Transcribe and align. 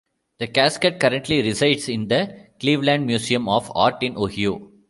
The 0.39 0.47
casket 0.47 0.99
currently 0.99 1.43
resides 1.43 1.87
in 1.87 2.07
the 2.07 2.47
Cleveland 2.59 3.05
Museum 3.05 3.47
of 3.47 3.71
Art 3.75 4.01
in 4.01 4.17
Ohio. 4.17 4.71